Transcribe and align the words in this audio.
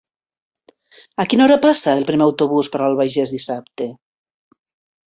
A 1.23 1.25
quina 1.33 1.45
hora 1.45 1.59
passa 1.67 1.95
el 1.99 2.09
primer 2.09 2.27
autobús 2.29 2.73
per 2.77 2.83
l'Albagés 2.85 3.39
dissabte? 3.39 3.93